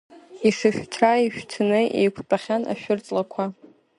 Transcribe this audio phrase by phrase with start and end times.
[0.47, 3.43] Ишышәҭра ишәҭны еиқәтәахьан ашәырҵлақәа.